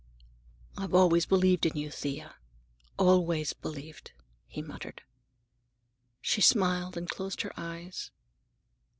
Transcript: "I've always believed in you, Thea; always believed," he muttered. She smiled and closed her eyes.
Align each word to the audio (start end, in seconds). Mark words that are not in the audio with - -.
"I've 0.79 0.95
always 0.95 1.27
believed 1.27 1.63
in 1.67 1.77
you, 1.77 1.91
Thea; 1.91 2.33
always 2.97 3.53
believed," 3.53 4.13
he 4.47 4.63
muttered. 4.63 5.03
She 6.21 6.41
smiled 6.41 6.97
and 6.97 7.07
closed 7.07 7.41
her 7.41 7.53
eyes. 7.55 8.09